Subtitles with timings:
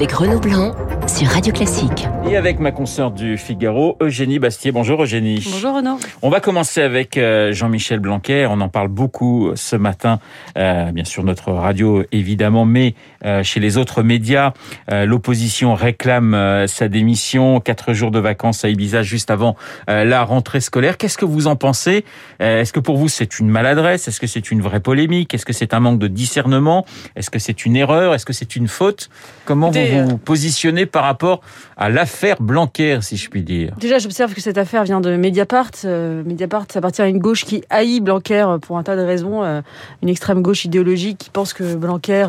[0.00, 0.72] avec Renaud Blanc
[1.06, 2.08] sur Radio Classique.
[2.26, 4.72] Et avec ma consoeur du Figaro, Eugénie Bastier.
[4.72, 5.46] Bonjour Eugénie.
[5.52, 5.98] Bonjour Renaud.
[6.22, 8.46] On va commencer avec euh, Jean-Michel Blanquer.
[8.48, 10.18] On en parle beaucoup euh, ce matin,
[10.56, 12.94] euh, bien sûr notre radio évidemment, mais
[13.42, 14.52] chez les autres médias,
[14.90, 17.60] euh, l'opposition réclame euh, sa démission.
[17.60, 19.56] Quatre jours de vacances à Ibiza juste avant
[19.88, 20.96] la rentrée scolaire.
[20.96, 22.04] Qu'est-ce que vous en pensez?
[22.38, 24.08] Est-ce que pour vous c'est une maladresse?
[24.08, 25.34] Est-ce que c'est une vraie polémique?
[25.34, 26.84] Est-ce que c'est un manque de discernement?
[27.16, 28.14] Est-ce que c'est une erreur?
[28.14, 29.10] Est-ce que c'est une faute?
[29.44, 31.40] Comment vous vous positionnez par rapport
[31.76, 33.74] à l'affaire Blanquer, si je puis dire?
[33.78, 35.70] Déjà, j'observe que cette affaire vient de Mediapart.
[35.84, 39.42] Euh, Mediapart, ça appartient à une gauche qui haït Blanquer pour un tas de raisons.
[39.42, 39.60] Euh,
[40.02, 42.26] une extrême gauche idéologique qui pense que Blanquer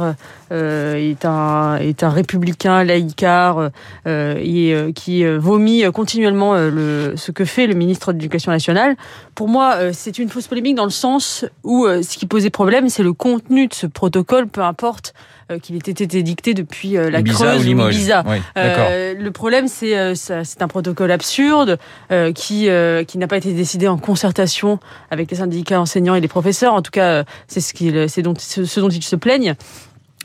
[0.52, 3.70] euh, est, un, est un républicain laïcard
[4.08, 8.18] euh, et euh, qui euh, vomit continuellement euh, le, ce que fait le ministre de
[8.18, 8.96] l'Éducation nationale.
[9.36, 12.50] Pour moi, euh, c'est une fausse polémique dans le sens où euh, ce qui posait
[12.50, 15.14] problème, c'est le contenu de ce protocole, peu importe
[15.52, 18.24] euh, qu'il ait été dicté depuis euh, la Ibiza Creuse ou Limoges Ibiza.
[18.28, 18.38] Oui.
[18.58, 21.78] Euh, le problème, c'est euh, c'est un protocole absurde
[22.12, 26.22] euh, qui euh, qui n'a pas été décidé en concertation avec les syndicats enseignants et
[26.22, 26.74] les professeurs.
[26.74, 29.56] En tout cas, euh, c'est ce dont ce, ce dont ils se plaignent.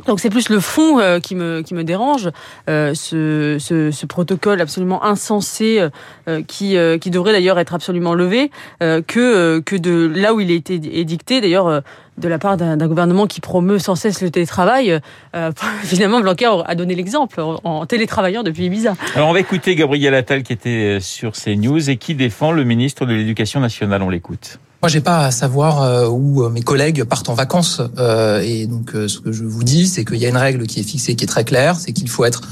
[0.04, 2.30] Donc c'est plus le fond euh, qui me dérange,
[2.68, 5.88] euh, ce, protocole absolument insensé
[6.28, 11.40] euh, qui devrait d'ailleurs être absolument levé que de là où il a été édicté
[11.40, 11.82] d'ailleurs
[12.18, 15.00] de la part d'un gouvernement qui promeut sans cesse le télétravail.
[15.82, 18.94] Finalement, Blanquer a donné l'exemple en, en télétravaillant depuis Ibiza.
[19.14, 23.06] Alors on va écouter Gabriel Attal qui était sur CNews et qui défend le ministre
[23.06, 24.02] de l'Éducation nationale.
[24.02, 24.58] On l'écoute.
[24.82, 27.80] Moi, j'ai pas à savoir euh, où euh, mes collègues partent en vacances.
[27.98, 30.80] Euh, et donc, ce que je vous dis, c'est qu'il y a une règle qui
[30.80, 32.42] est fixée, qui est très claire, c'est qu'il faut être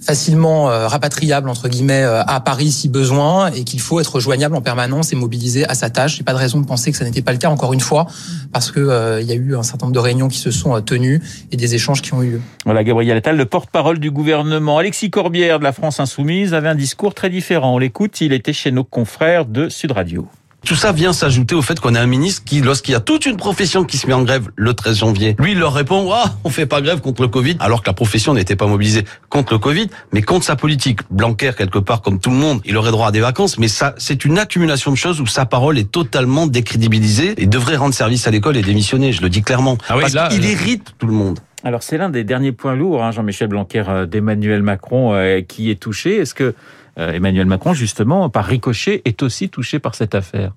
[0.00, 5.14] facilement rapatriable entre guillemets à Paris si besoin et qu'il faut être joignable en permanence
[5.14, 6.18] et mobilisé à sa tâche.
[6.18, 8.06] J'ai pas de raison de penser que ça n'était pas le cas encore une fois
[8.52, 11.22] parce que il y a eu un certain nombre de réunions qui se sont tenues
[11.52, 12.40] et des échanges qui ont eu lieu.
[12.66, 14.76] Voilà Gabriel Attal, le porte-parole du gouvernement.
[14.76, 17.74] Alexis Corbière de la France Insoumise avait un discours très différent.
[17.74, 20.28] On l'écoute, il était chez nos confrères de Sud Radio.
[20.64, 23.26] Tout ça vient s'ajouter au fait qu'on a un ministre qui, lorsqu'il y a toute
[23.26, 26.36] une profession qui se met en grève le 13 janvier, lui, il leur répond, ah,
[26.42, 29.52] on fait pas grève contre le Covid, alors que la profession n'était pas mobilisée contre
[29.52, 31.00] le Covid, mais contre sa politique.
[31.10, 33.94] Blanquer, quelque part, comme tout le monde, il aurait droit à des vacances, mais ça,
[33.98, 38.26] c'est une accumulation de choses où sa parole est totalement décrédibilisée et devrait rendre service
[38.26, 39.76] à l'école et démissionner, je le dis clairement.
[39.88, 40.48] Ah oui, parce là, qu'il là.
[40.48, 41.40] irrite tout le monde.
[41.62, 45.70] Alors c'est l'un des derniers points lourds, hein, Jean-Michel Blanquer, euh, d'Emmanuel Macron euh, qui
[45.70, 46.16] est touché.
[46.16, 46.52] Est-ce que euh,
[46.96, 50.52] Emmanuel Macron, justement, par ricochet, est aussi touché par cette affaire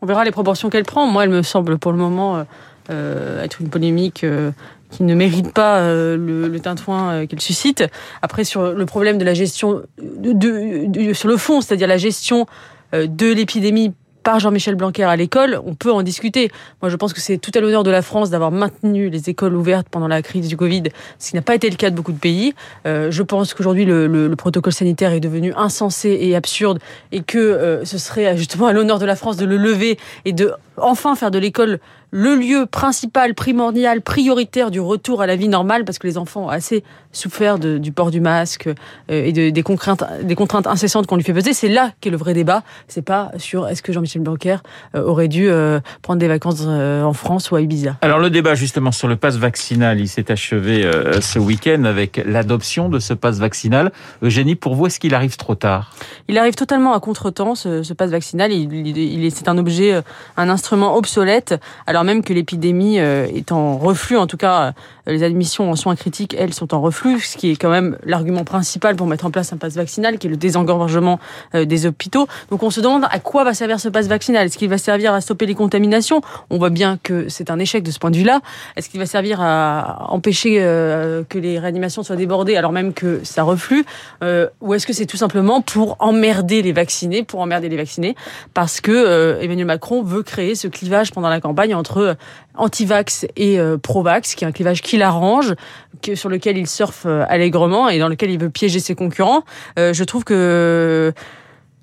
[0.00, 1.06] On verra les proportions qu'elle prend.
[1.06, 2.44] Moi, elle me semble pour le moment euh,
[2.90, 4.50] euh, être une polémique euh,
[4.92, 7.84] qui ne mérite pas euh, le, le euh, qu'elle suscite.
[8.20, 12.46] Après, sur le problème de la gestion, sur le fond, c'est-à-dire la gestion
[12.94, 16.50] euh, de l'épidémie par Jean-Michel Blanquer à l'école, on peut en discuter.
[16.80, 19.54] Moi, je pense que c'est tout à l'honneur de la France d'avoir maintenu les écoles
[19.54, 20.84] ouvertes pendant la crise du Covid,
[21.18, 22.54] ce qui n'a pas été le cas de beaucoup de pays.
[22.86, 26.78] Euh, je pense qu'aujourd'hui, le, le- le protocole sanitaire est devenu insensé et absurde
[27.10, 30.32] et que euh, ce serait justement à l'honneur de la France de le lever et
[30.32, 31.78] de enfin faire de l'école
[32.14, 36.44] le lieu principal, primordial, prioritaire du retour à la vie normale, parce que les enfants
[36.44, 38.72] ont assez souffert de- du port du masque euh,
[39.08, 41.54] et de- des, contraintes, des contraintes incessantes qu'on lui fait peser.
[41.54, 42.64] C'est là qu'est le vrai débat.
[42.86, 44.56] C'est pas sur est-ce que Jean-Michel Blanquer
[44.94, 47.96] euh, aurait dû euh, prendre des vacances en France ou à Ibiza.
[48.02, 50.82] Alors le débat justement sur le pass vaccinal, il s'est achevé
[51.22, 53.90] ce week-end avec l'adoption de ce pass vaccinal.
[54.22, 55.92] Eugénie, pour vous, est-ce qu'il arrive trop tard?
[56.28, 58.52] Il arrive totalement à contre-temps, ce, ce passe vaccinal.
[58.52, 59.98] Il, il- il est, c'est un objet,
[60.36, 61.54] un instrument obsolète,
[61.86, 64.16] alors même que l'épidémie euh, est en reflux.
[64.16, 64.72] En tout cas,
[65.08, 67.96] euh, les admissions en soins critiques, elles, sont en reflux, ce qui est quand même
[68.04, 71.18] l'argument principal pour mettre en place un passe vaccinal, qui est le désengorgement
[71.54, 72.26] euh, des hôpitaux.
[72.50, 74.46] Donc on se demande à quoi va servir ce passe vaccinal.
[74.46, 76.20] Est-ce qu'il va servir à stopper les contaminations?
[76.50, 78.40] On voit bien que c'est un échec de ce point de vue-là.
[78.76, 83.42] Est-ce qu'il va servir à empêcher que les réanimations soient débordées alors même que ça
[83.42, 83.84] reflue?
[84.22, 88.14] Ou est-ce que c'est tout simplement pour emmerder les vaccinés, pour emmerder les vaccinés,
[88.54, 92.14] parce que Emmanuel Macron veut créer ce clivage pendant la campagne entre euh,
[92.54, 95.54] anti-vax et euh, pro-vax, qui est un clivage qu'il arrange,
[96.02, 99.44] que, sur lequel il surfe euh, allègrement et dans lequel il veut piéger ses concurrents.
[99.76, 101.12] Je trouve que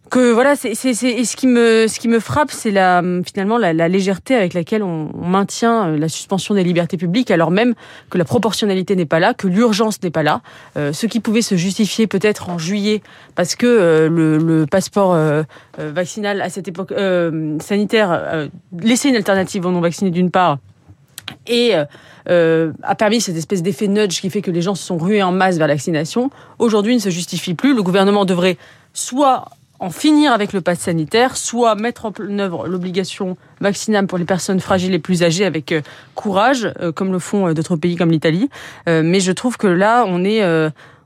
[0.09, 4.35] que voilà, c'est ce qui me ce qui me frappe, c'est la finalement la, légèreté
[4.35, 7.75] avec laquelle on, maintient euh, la suspension des libertés publiques, alors même
[8.09, 10.41] que la proportionnalité n'est pas là, que l'urgence n'est pas là.
[10.77, 13.01] Euh, ce qui pouvait se justifier peut-être en juillet,
[13.35, 15.17] parce que euh, le, le passeport
[15.77, 16.93] vaccinal à cette époque
[17.61, 18.49] sanitaire
[18.81, 20.57] laissait une alternative aux non vaccinés d'une part
[21.47, 21.73] et
[22.29, 25.23] euh, a permis cette espèce d'effet nudge qui fait que les gens se sont rués
[25.23, 26.29] en masse vers la vaccination.
[26.59, 27.75] Aujourd'hui, ne se justifie plus.
[27.75, 28.57] Le gouvernement devrait
[28.93, 29.45] soit
[29.79, 34.59] en finir avec le pass sanitaire, soit mettre en œuvre l'obligation vaccinale pour les personnes
[34.59, 35.81] fragiles et plus âgées avec euh,
[36.15, 38.49] courage, euh, comme le font euh, d'autres pays comme l'Italie.
[38.87, 40.41] Mais je trouve que là, on est,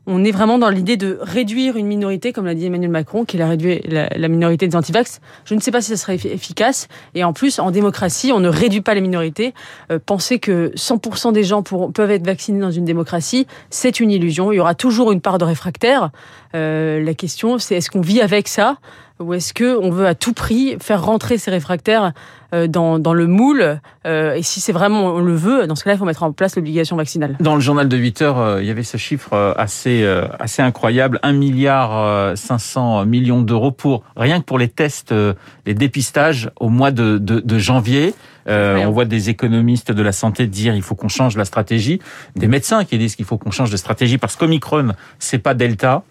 [0.05, 3.41] on est vraiment dans l'idée de réduire une minorité, comme l'a dit Emmanuel Macron, qui
[3.41, 5.21] a réduit la, minorité des antivax.
[5.45, 6.87] Je ne sais pas si ça serait efficace.
[7.15, 9.53] Et en plus, en démocratie, on ne réduit pas les minorités.
[9.91, 14.11] Euh, penser que 100% des gens pour, peuvent être vaccinés dans une démocratie, c'est une
[14.11, 14.51] illusion.
[14.51, 16.11] Il y aura toujours une part de réfractaires.
[16.53, 18.77] Euh, la question, c'est est-ce qu'on vit avec ça?
[19.19, 22.13] Ou est-ce que on veut à tout prix faire rentrer ces réfractaires
[22.53, 25.83] euh, dans, dans le moule euh, Et si c'est vraiment on le veut, dans ce
[25.83, 27.37] cas-là, il faut mettre en place l'obligation vaccinale.
[27.39, 30.05] Dans le journal de 8 heures, euh, il y avait ce chiffre assez
[30.39, 35.13] assez incroyable 1 milliard 500 millions d'euros pour rien que pour les tests,
[35.65, 38.13] les dépistages au mois de, de, de janvier.
[38.47, 41.99] on voit des économistes de la santé dire il faut qu'on change la stratégie,
[42.35, 46.03] des médecins qui disent qu'il faut qu'on change de stratégie parce qu'Omicron c'est pas Delta.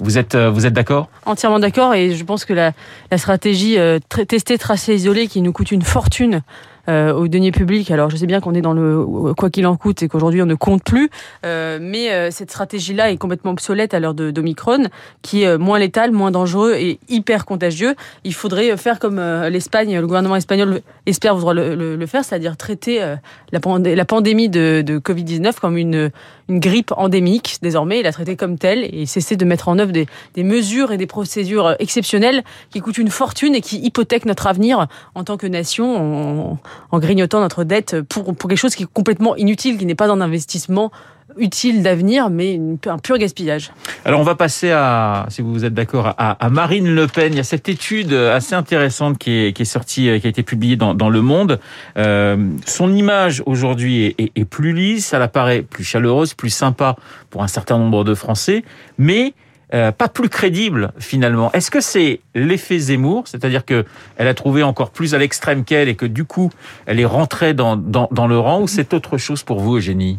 [0.00, 1.08] Vous êtes, euh, vous êtes d'accord?
[1.26, 2.72] Entièrement d'accord et je pense que la,
[3.10, 6.42] la stratégie euh, tester, tracer, isoler qui nous coûte une fortune
[6.88, 7.90] euh, au denier public.
[7.90, 10.46] Alors je sais bien qu'on est dans le quoi qu'il en coûte et qu'aujourd'hui on
[10.46, 11.10] ne compte plus,
[11.44, 14.88] euh, mais euh, cette stratégie-là est complètement obsolète à l'heure d'Omicron,
[15.20, 17.94] qui est moins létal, moins dangereux et hyper contagieux.
[18.24, 19.20] Il faudrait faire comme
[19.50, 23.14] l'Espagne, le gouvernement espagnol espère vouloir le, le, le faire, c'est-à-dire traiter
[23.52, 26.10] la, pandémie de, de Covid-19 comme une,
[26.50, 29.92] une grippe endémique désormais, et la traiter comme telle et cesser de mettre en œuvre
[29.92, 30.06] des,
[30.42, 34.88] mesures et des procédures exceptionnelles qui coûtent une fortune et qui hypothèquent notre avenir.
[35.14, 36.58] En tant que nation
[36.90, 40.10] en grignotant notre dette pour, pour quelque chose qui est complètement inutile, qui n'est pas
[40.10, 40.90] un investissement
[41.36, 43.72] utile d'avenir, mais un pur gaspillage.
[44.04, 47.32] Alors on va passer à, si vous êtes d'accord, à, Marine Le Pen.
[47.32, 51.10] Il y a cette étude assez intéressante qui est, sortie, qui a été publiée dans,
[51.10, 51.60] Le Monde.
[51.96, 52.36] Euh,
[52.66, 56.96] son image aujourd'hui est, plus lisse, ça apparaît plus chaleureuse, plus sympa
[57.30, 58.64] pour un certain nombre de Français,
[58.98, 59.34] mais
[59.72, 61.52] euh, pas plus crédible finalement.
[61.52, 63.84] Est-ce que c'est l'effet Zemmour, c'est-à-dire que
[64.16, 66.50] elle a trouvé encore plus à l'extrême qu'elle et que du coup
[66.86, 70.18] elle est rentrée dans le rang, ou c'est autre chose pour vous, Eugénie?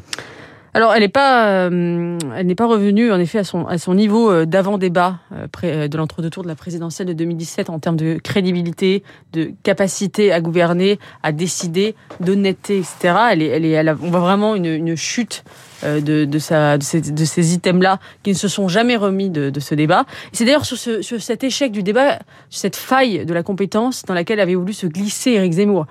[0.73, 3.94] Alors, elle n'est pas, euh, elle n'est pas revenue en effet à son à son
[3.94, 5.19] niveau euh, d'avant débat
[5.63, 9.03] euh, de l'entre-deux tours de la présidentielle de 2017 en termes de crédibilité,
[9.33, 13.15] de capacité à gouverner, à décider, d'honnêteté, etc.
[13.31, 15.44] Elle est, elle est, elle a, on voit vraiment une, une chute
[15.83, 19.50] de, de, sa, de ces, de ces items-là qui ne se sont jamais remis de,
[19.50, 20.06] de ce débat.
[20.31, 22.19] C'est d'ailleurs sur, ce, sur cet échec du débat,
[22.51, 25.88] cette faille de la compétence dans laquelle avait voulu se glisser Éric Zemmour.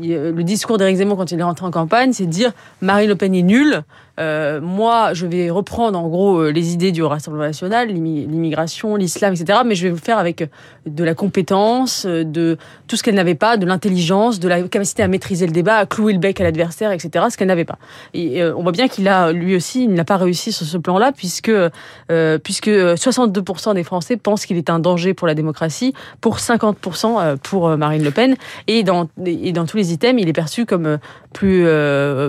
[0.00, 3.16] Le discours d'Éric Zemmour quand il est rentré en campagne, c'est de dire Marine Le
[3.16, 3.82] Pen est nulle.
[4.20, 9.34] Euh, moi, je vais reprendre en gros euh, les idées du Rassemblement national, l'immigration, l'islam,
[9.34, 9.60] etc.
[9.64, 10.48] Mais je vais le faire avec
[10.86, 12.58] de la compétence, de
[12.88, 15.86] tout ce qu'elle n'avait pas, de l'intelligence, de la capacité à maîtriser le débat, à
[15.86, 17.26] clouer le bec à l'adversaire, etc.
[17.30, 17.78] Ce qu'elle n'avait pas.
[18.14, 20.78] Et euh, on voit bien qu'il a, lui aussi, il n'a pas réussi sur ce
[20.78, 25.94] plan-là, puisque euh, puisque 62% des Français pensent qu'il est un danger pour la démocratie,
[26.20, 28.36] pour 50% pour Marine Le Pen,
[28.66, 30.98] et dans et dans tous les items, il est perçu comme
[31.32, 31.66] plus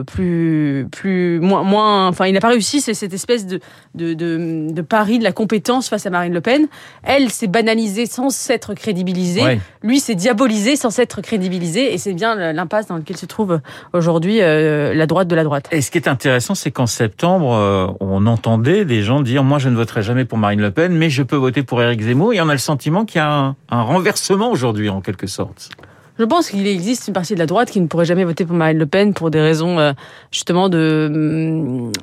[0.06, 3.60] plus plus moins moins, enfin, il n'a pas réussi, c'est cette espèce de,
[3.96, 6.68] de, de, de, pari de la compétence face à Marine Le Pen.
[7.04, 9.60] Elle s'est banalisée sans s'être crédibilisée.
[9.82, 11.94] Lui s'est diabolisé sans s'être crédibilisé.
[11.94, 13.60] Et c'est bien l'impasse dans laquelle se trouve
[13.94, 15.68] aujourd'hui euh, la droite de la droite.
[15.72, 19.60] Et ce qui est intéressant, c'est qu'en septembre, euh, on entendait des gens dire Moi,
[19.60, 22.34] je ne voterai jamais pour Marine Le Pen, mais je peux voter pour Éric Zemmour.
[22.34, 25.72] Et on a le sentiment qu'il y a un, un renversement aujourd'hui, en quelque sorte.
[26.20, 28.56] Je pense qu'il existe une partie de la droite qui ne pourrait jamais voter pour
[28.56, 29.94] Marine Le Pen pour des raisons euh,
[30.32, 31.10] justement de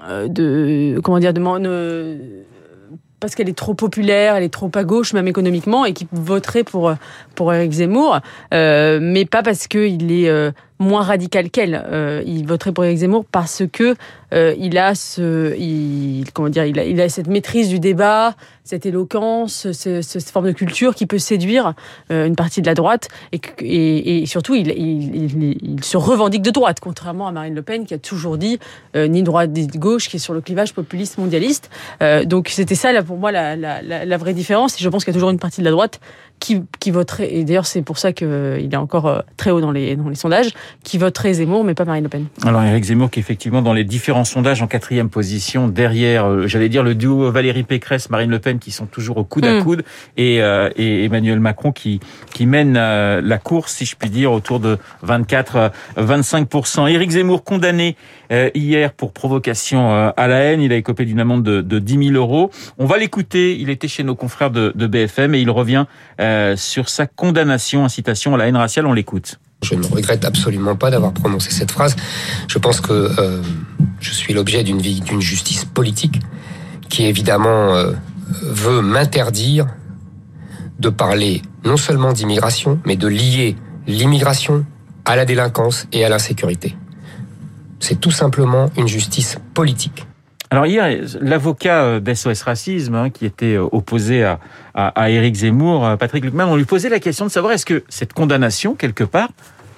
[0.09, 2.19] euh, de comment dire de, de
[3.21, 6.65] parce qu'elle est trop populaire, elle est trop à gauche même économiquement et qui voterait
[6.65, 6.95] pour
[7.35, 8.21] pour Eric Zemmour,
[8.53, 10.51] euh, mais pas parce qu'il est euh,
[10.81, 11.85] moins radical qu'elle.
[11.93, 13.95] Euh, il voterait pour Eric Zemmour parce que
[14.33, 15.55] euh, il a ce,
[16.33, 18.35] comment dire, il a, cette maîtrise du débat,
[18.65, 21.75] cette éloquence, ce, cette forme de culture qui peut séduire
[22.11, 27.33] euh, une partie de la droite et, surtout il, se revendique de droite, contrairement à
[27.33, 28.59] Marine Le Pen qui a toujours dit
[28.95, 31.71] ni droite ni gauche, qui est sur le clivage populiste mondialiste.
[32.25, 34.81] Donc c'était ça là pour moi la vraie différence.
[34.81, 36.01] Et je pense qu'il y a toujours une partie de la droite
[36.39, 38.27] qui, qui voterait, et d'ailleurs c'est pour ça qu'il
[38.73, 42.05] est encore très haut dans les, dans les sondages, qui voterait Zemmour, mais pas Marine
[42.05, 42.27] Le Pen.
[42.45, 46.47] Alors Éric Zemmour qui est effectivement dans les différents sondages en quatrième position, derrière, euh,
[46.47, 49.63] j'allais dire le duo Valérie Pécresse, Marine Le Pen, qui sont toujours au coude à
[49.63, 49.85] coude,
[50.17, 52.01] et, euh, et Emmanuel Macron qui,
[52.33, 56.89] qui mène euh, la course, si je puis dire, autour de 24-25%.
[56.89, 57.97] Éric Zemmour condamné
[58.55, 62.17] hier pour provocation à la haine, il a écopé d'une amende de, de 10 000
[62.17, 62.51] euros.
[62.79, 65.87] On va l'écouter, il était chez nos confrères de, de BFM et il revient
[66.21, 68.87] euh, sur sa condamnation, incitation à la haine raciale.
[68.87, 69.39] On l'écoute.
[69.63, 71.97] Je ne regrette absolument pas d'avoir prononcé cette phrase.
[72.49, 73.43] Je pense que euh,
[74.01, 76.21] je suis l'objet d'une d'une justice politique
[76.89, 77.93] qui évidemment euh,
[78.43, 79.67] veut m'interdire
[80.79, 84.65] de parler non seulement d'immigration, mais de lier l'immigration
[85.05, 86.77] à la délinquance et à l'insécurité.
[87.81, 90.07] C'est tout simplement une justice politique.
[90.51, 94.41] Alors hier, l'avocat d'SOS Racisme, hein, qui était opposé à,
[94.75, 97.85] à, à Éric Zemmour, Patrick Lucman, on lui posait la question de savoir est-ce que
[97.89, 99.29] cette condamnation, quelque part,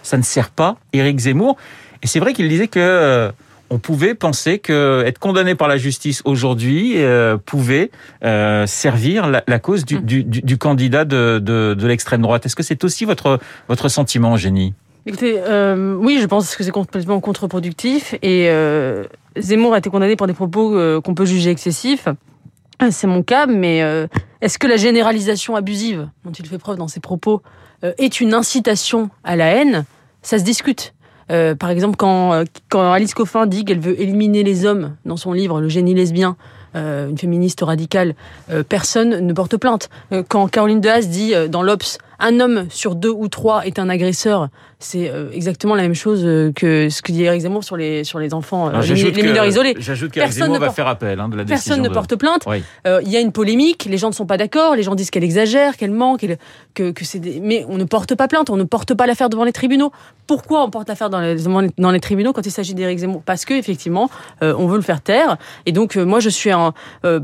[0.02, 1.58] ça ne sert pas Éric Zemmour?
[2.02, 3.30] Et c'est vrai qu'il disait que
[3.72, 7.90] on pouvait penser que être condamné par la justice aujourd'hui euh, pouvait
[8.22, 12.44] euh, servir la, la cause du, du, du, candidat de, de, de l'extrême droite.
[12.44, 16.70] Est-ce que c'est aussi votre votre sentiment, Génie Écoutez, euh, oui, je pense que c'est
[16.70, 19.04] complètement contre-productif et euh,
[19.36, 22.06] Zemmour a été condamné pour des propos euh, qu'on peut juger excessifs.
[22.90, 23.78] C'est mon cas, mais
[24.40, 27.40] est-ce que la généralisation abusive dont il fait preuve dans ses propos
[27.82, 29.84] est une incitation à la haine?
[30.22, 30.92] Ça se discute.
[31.28, 32.44] Par exemple, quand,
[32.74, 36.36] Alice Coffin dit qu'elle veut éliminer les hommes dans son livre Le génie lesbien,
[36.74, 38.16] une féministe radicale,
[38.68, 39.88] personne ne porte plainte.
[40.28, 44.48] quand Caroline Dehaas dit dans l'Obs un homme sur deux ou trois est un agresseur,
[44.82, 48.04] c'est euh, exactement la même chose euh, que ce que dit Eric Zemmour sur les,
[48.04, 49.74] sur les enfants, euh, les, mineurs isolés.
[49.78, 51.76] J'ajoute qu'Eric Zemmour va faire appel hein, de la décision.
[51.76, 52.46] Personne ne porte plainte.
[52.84, 55.24] Il y a une polémique, les gens ne sont pas d'accord, les gens disent qu'elle
[55.24, 56.26] exagère, qu'elle manque,
[56.74, 59.44] que, que c'est mais on ne porte pas plainte, on ne porte pas l'affaire devant
[59.44, 59.92] les tribunaux.
[60.26, 61.36] Pourquoi on porte l'affaire dans les,
[61.78, 63.22] dans les tribunaux quand il s'agit d'Éric Zemmour?
[63.24, 65.36] Parce que effectivement, on veut le faire taire.
[65.66, 66.74] Et donc moi, je suis un,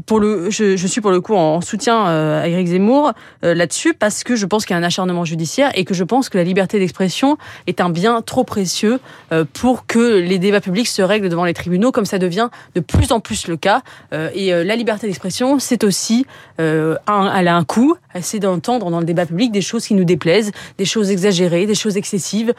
[0.07, 4.23] pour le, je, je, suis pour le coup en soutien à Éric Zemmour là-dessus parce
[4.23, 6.45] que je pense qu'il y a un acharnement judiciaire et que je pense que la
[6.45, 8.99] liberté d'expression est un bien trop précieux
[9.33, 12.81] euh, pour que les débats publics se règlent devant les tribunaux, comme ça devient de
[12.81, 13.83] plus en plus le cas.
[14.13, 16.27] Euh, et euh, la liberté d'expression, c'est aussi,
[16.59, 20.51] elle a un coût, c'est d'entendre dans le débat public des choses qui nous déplaisent,
[20.77, 22.53] des choses exagérées, des choses excessives,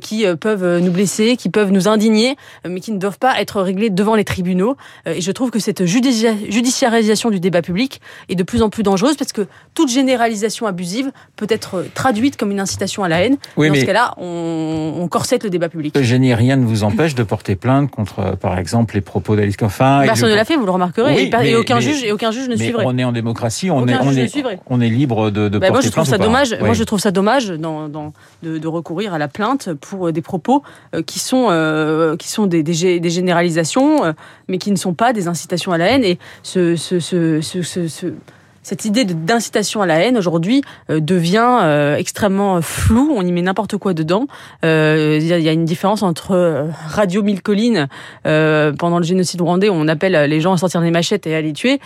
[0.00, 2.36] qui peuvent nous blesser, qui peuvent nous indigner,
[2.68, 4.76] mais qui ne doivent pas être réglées devant les tribunaux.
[5.06, 9.16] et je trouve que cette judiciarisation du débat public est de plus en plus dangereuse
[9.16, 13.36] parce que toute généralisation abusive peut être traduite comme une incitation à la haine.
[13.56, 15.96] Oui, dans ce cas-là, on on, corsette le débat public.
[15.96, 20.02] Eugénie, rien ne vous empêche de porter plainte contre, par exemple, les propos d'Alice Coffin.
[20.04, 21.30] Personne ne l'a fait, vous le remarquerez.
[21.44, 22.84] et, aucun juge, et aucun juge ne suivrait.
[22.86, 25.72] On est en démocratie, on, est, on, est, on est libre de, de bah, porter
[25.72, 26.56] moi, je trouve ça dommage.
[26.60, 30.22] Moi, je trouve ça dommage dans, dans, de, de, recourir à la plainte pour des
[30.22, 30.62] propos
[30.94, 34.12] euh, qui sont, euh, qui sont des, des, des généralisations, euh,
[34.48, 36.04] mais qui ne sont pas des incitations à la haine.
[36.04, 38.06] Et ce, ce, ce, ce
[38.66, 43.12] cette idée d'incitation à la haine aujourd'hui euh, devient euh, extrêmement floue.
[43.14, 44.26] On y met n'importe quoi dedans.
[44.64, 47.86] Euh, il y, a une différence entre Radio Mille Collines
[48.24, 51.40] pendant le génocide rwandais, où on appelle les gens à sortir des machettes et à
[51.40, 51.78] les tuer,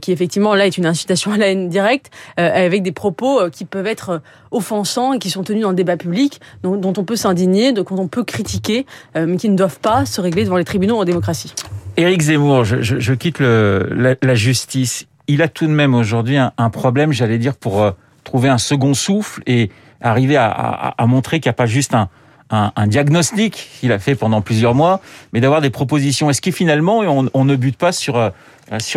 [0.00, 3.86] qui effectivement là est une incitation à la haine directe, avec des propos qui peuvent
[3.86, 4.20] être
[4.50, 8.08] offensants et qui sont tenus dans le débat public, dont, on peut s'indigner, dont on
[8.08, 11.54] peut critiquer, mais qui ne doivent pas se régler devant les tribunaux en démocratie.
[11.96, 16.36] Éric Zemmour, je, je, je quitte le, la justice il a tout de même aujourd'hui
[16.36, 17.92] un, problème, j'allais dire, pour euh,
[18.24, 19.70] trouver un second souffle et
[20.00, 24.74] arriver à, montrer qu'il n'y a pas juste un, diagnostic qu'il a fait pendant plusieurs
[24.74, 25.00] mois,
[25.32, 26.30] mais d'avoir des propositions.
[26.30, 28.30] Est-ce que finalement, on, ne bute pas sur, euh,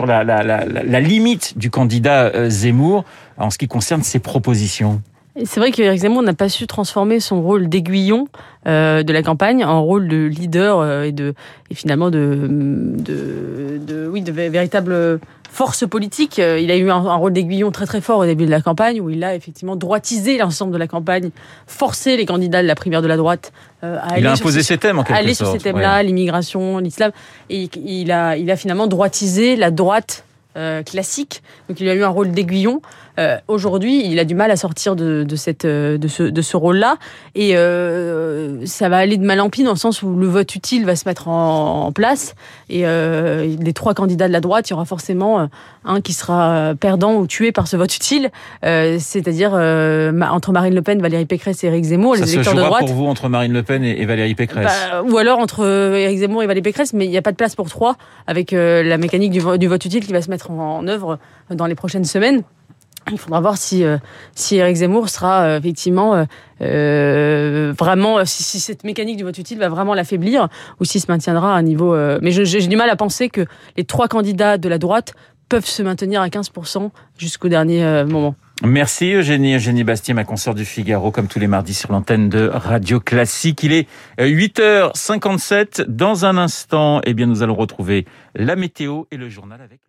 [0.05, 3.03] la, la, limite du candidat euh, Zemmour
[3.37, 5.01] en ce qui concerne ses propositions?
[5.45, 8.27] C'est vrai qu'Éric Zemmour n'a pas su transformer son rôle d'aiguillon
[8.65, 11.33] de la campagne en rôle de leader et de
[11.69, 15.19] et finalement de, de, de oui de véritable
[15.51, 16.39] force politique.
[16.39, 19.01] Euh, il a eu un, rôle d'aiguillon très très fort au début de la campagne,
[19.01, 21.29] où il a effectivement droitisé l'ensemble de la campagne,
[21.67, 23.51] forcé les candidats de la primaire de la droite
[23.83, 27.11] euh, à il a imposé ses thèmes en quelque aller sur ces thèmes-là, l'immigration, l'islam,
[27.49, 30.23] et il a, il a finalement droitisé la droite
[30.57, 31.43] euh, classique.
[31.67, 32.81] Donc il a eu un rôle d'aiguillon.
[33.19, 36.41] Euh, Aujourd'hui, il a du mal à sortir de, de cette, euh, de ce, de
[36.41, 36.97] ce rôle-là.
[37.35, 40.55] Et euh, ça va aller de mal en pis dans le sens où le vote
[40.55, 42.35] utile va se mettre en, en place.
[42.69, 45.47] Et euh, les trois candidats de la droite, il y aura forcément
[45.85, 48.29] un qui sera perdant ou tué par ce vote utile.
[48.63, 52.15] C'est-à-dire entre Marine Le Pen, Valérie Pécresse et Éric Zemmour.
[52.15, 52.85] Ça les électeurs se de droite.
[52.85, 54.65] pour vous entre Marine Le Pen et, Valérie Pécresse?
[54.65, 57.37] Bah, Ou alors entre Éric Zemmour et Valérie Pécresse, mais il n'y a pas de
[57.37, 57.95] place pour trois
[58.27, 61.75] avec la mécanique du, du vote utile qui va se mettre en, œuvre dans les
[61.75, 62.43] prochaines semaines.
[63.11, 63.97] Il faudra voir si euh,
[64.35, 66.25] si Eric Zemmour sera euh, effectivement euh,
[66.61, 71.07] euh vraiment si, si, cette mécanique du vote utile va vraiment l'affaiblir ou s'il se
[71.07, 71.95] maintiendra à un niveau.
[72.21, 73.45] mais j'ai du mal à penser que
[73.77, 75.13] les trois candidats de la droite
[75.49, 78.35] peuvent se maintenir à 15% jusqu'au dernier moment.
[78.63, 79.55] Merci Eugénie.
[79.55, 83.63] Eugénie Bastier, ma consoeur du Figaro, comme tous les mardis sur l'antenne de Radio Classique.
[83.63, 83.87] Il est
[84.19, 85.85] 8h57.
[85.87, 88.05] Dans un instant, eh bien, nous allons retrouver
[88.35, 89.81] la météo et le journal avec